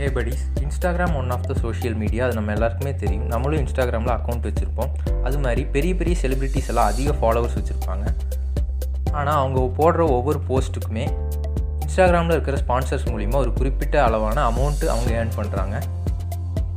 [0.00, 3.24] Hey buddies Instagram one of the social media அது நம்ம எல்லாருக்குமே தெரியும்.
[3.32, 4.90] நம்மளும் இன்ஸ்டாகிராமில் அக்கௌண்ட் வச்சுருப்போம்.
[5.26, 8.04] அது மாதிரி பெரிய பெரிய செலிப்ரிட்டிஸ் எல்லாம் அதிக ஃபாலோவர்ஸ் வச்சுருப்பாங்க.
[9.18, 11.06] ஆனால் அவங்க போடுற ஒவ்வொரு போஸ்ட்டுக்குமே
[11.84, 15.76] இன்ஸ்டாகிராமில் இருக்கிற ஸ்பான்சர்ஸ் மூலிமா ஒரு குறிப்பிட்ட அளவான அமௌண்ட்டு அவங்க ஏர்ன் பண்ணுறாங்க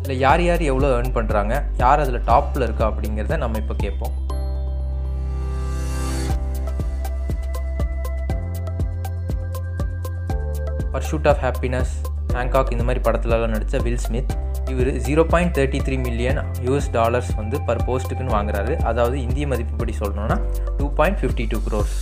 [0.01, 1.53] இல்லை யார் யார் எவ்வளோ ஏர்ன் பண்ணுறாங்க
[1.83, 4.15] யார் அதில் டாப்பில் இருக்கா அப்படிங்கிறத நம்ம இப்போ கேட்போம்.
[10.95, 11.93] பர்ஷூட் ஆஃப் ஹாப்பினஸ்
[12.35, 14.33] ஹேங்காக் இந்த மாதிரி படத்துலலாம் நடித்த வில் ஸ்மித்
[14.73, 18.75] இவர் zero point thirty three million US dollars வந்து பர் போஸ்ட்டுக்குன்னு வாங்குறாரு.
[18.89, 20.37] அதாவது இந்திய மதிப்புப்படி சொல்லணும்னா
[20.79, 21.97] two point fifty two crores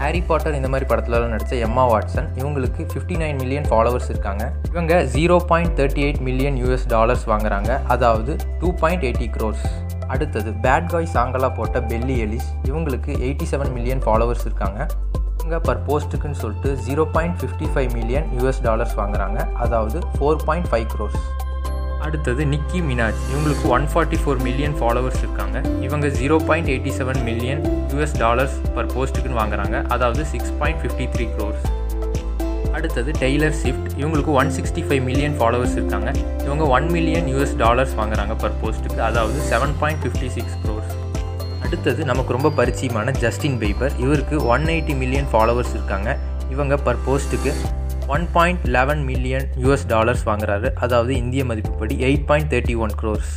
[0.00, 4.44] Harry Potter இந்த மாதிரி படத்துலலாம் நடித்த எம்மா வாட்சன் இவங்களுக்கு ஃபிஃப்டி நைன் மில்லியன் ஃபாலோவர்ஸ் இருக்காங்க.
[4.72, 7.70] இவங்க zero point thirty eight million US dollars வாங்குறாங்க.
[7.94, 9.64] அதாவது டூ பாயிண்ட் எயிட்டி க்ரோர்ஸ்
[10.14, 14.80] அடுத்தது பேட் காய் சாங்கலாக போட்ட பெல்லி எலிஸ் இவங்களுக்கு எயிட்டி செவன் மில்லியன் ஃபாலோவர்ஸ் இருக்காங்க.
[15.46, 19.38] இவங்க பர் போஸ்ட்டுக்குன்னு சொல்லிட்டு zero point fifty five million US dollars வாங்குறாங்க.
[19.64, 21.18] அதாவது ஃபோர் பாயிண்ட் ஃபைவ் க்ரோஸ்
[22.06, 25.62] அடுத்தது நிக்கி மினாஜ் இவங்களுக்கு one forty four million followers இருக்காங்க.
[25.86, 27.62] இவங்க zero point eighty seven million
[27.92, 29.84] US dollars per போஸ்ட்டுக்குன்னு வாங்குறாங்க.
[29.96, 31.64] அதாவது six point fifty three crores
[32.76, 36.10] அடுத்தது Taylor Swift இவங்களுக்கு one sixty five million followers இருக்காங்க.
[36.46, 40.92] இவங்க ஒன் மில்லியன் யூஎஸ் டாலர்ஸ் வாங்குறாங்க பர் போஸ்ட்டுக்கு அதாவது seven point fifty six crores
[41.66, 46.10] அடுத்தது நமக்கு ரொம்ப பரிச்சயமான ஜஸ்டின் பீபர் இவருக்கு ஒன் எயிட்டி மில்லியன் ஃபாலோவர்ஸ் இருக்காங்க.
[46.54, 47.52] இவங்க பர் போஸ்ட்டுக்கு
[48.14, 50.68] one point eleven million US dollars வாங்குறாரு.
[50.84, 53.32] அதாவது இந்திய மதிப்புப்படி eight point thirty one crores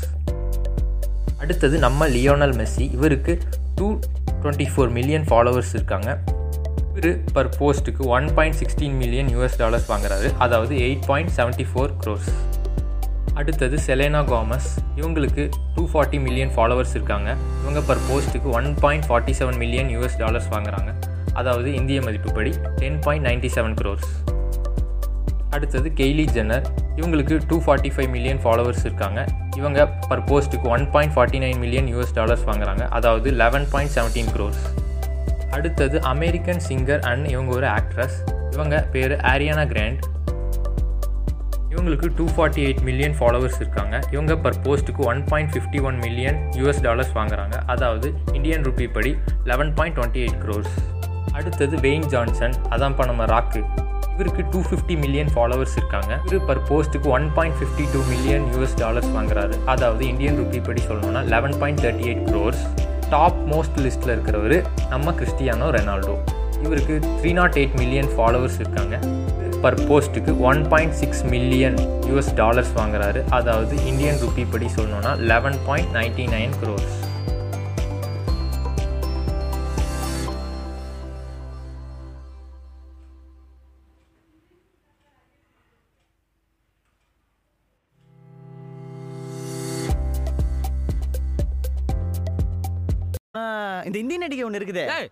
[1.44, 3.34] அடுத்தது நம்ம லியோனல் மெஸ்ஸி இவருக்கு
[3.80, 3.88] two
[4.42, 6.10] twenty four million followers இருக்காங்க.
[6.90, 10.30] இவர் பர் போஸ்ட்டுக்கு one point sixteen million US dollars வாங்குறாரு.
[10.46, 12.30] அதாவது eight point seventy four crores
[13.40, 15.44] அடுத்தது செலேனா காமஸ் இவங்களுக்கு
[15.76, 17.30] டூ ஃபார்ட்டி மில்லியன் ஃபாலோவர்ஸ் இருக்காங்க.
[17.62, 20.90] இவங்க பர் போஸ்ட்டுக்கு one point forty seven million US dollars வாங்குறாங்க.
[21.40, 24.10] அதாவது இந்திய மதிப்புப்படி ten point ninety seven crores
[25.56, 26.66] அடுத்தது கெய்லி ஜென்னர்
[27.00, 29.20] இவங்களுக்கு two forty five million followers இருக்காங்க.
[29.60, 32.84] இவங்க பர் போஸ்ட்டுக்கு one point forty nine million US dollars வாங்குறாங்க.
[33.00, 34.64] அதாவது லெவன் பாயிண்ட் செவன்டீன் க்ரோர்ஸ்
[35.58, 38.18] அடுத்தது அமெரிக்கன் சிங்கர் அண்ட் இவங்க ஒரு ஆக்ட்ரஸ்
[38.56, 40.04] இவங்க பேர் ஆரியானா கிராண்ட்
[41.74, 43.96] இவங்களுக்கு two forty eight million followers இருக்காங்க.
[44.14, 47.58] இவங்க பர் போஸ்ட்டுக்கு one point fifty one million US dollars வாங்குறாங்க.
[47.74, 48.08] அதாவது
[48.38, 49.12] இந்தியன் ருபி படி
[49.52, 50.74] eleven point twenty eight crores
[51.40, 53.62] அடுத்தது வெயின் ஜான்சன் அதான் நம்ம ராக்கு
[54.14, 56.12] இவருக்கு டூ ஃபிஃப்டி மில்லியன் ஃபாலோவர்ஸ் இருக்காங்க.
[56.30, 59.56] இவர் பர் போஸ்ட்டுக்கு one point fifty two million US dollars வாங்குறாரு.
[59.74, 62.64] அதாவது இந்தியன் ருபி படி சொல்லணும்னா eleven point thirty eight crores
[63.14, 64.58] top most லிஸ்ட்டில் இருக்கிறவர்
[64.96, 66.18] நம்ம கிறிஸ்டியானோ ரெனால்டோ
[66.66, 68.96] இவருக்கு three nought eight million followers இருக்காங்க.
[69.64, 71.78] பர் போஸ்ட்டுக்கு one point six million
[72.10, 73.22] US dollars வாங்குறாரு.
[73.40, 76.98] அதாவது இந்தியன் ருபி படி சொல்லணும்னா eleven point ninety nine crores
[93.88, 94.84] இந்த இந்திய நடிகை ஒண்ணு இருக்குதே.
[94.96, 95.08] ஏய்.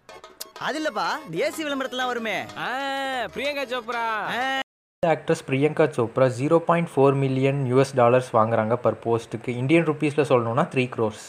[0.61, 1.07] அது இல்லப்பா
[1.39, 2.37] ஏசி விளம்பரத்துலாம் வருமே.
[3.33, 4.05] Priyanka Chopra.
[5.03, 10.65] Actress Priyanka Chopra zero point four million US dollars வாங்குறாங்க பர் போஸ்ட்டுக்கு இந்தியன் ருபீஸில் சொல்லணும்னா
[10.73, 11.25] த்ரீ க்ரோர்ஸ்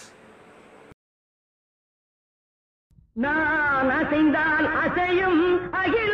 [3.16, 5.40] நான் அசைந்தால் அசையும்
[5.80, 6.07] அகிலமெல்லாமே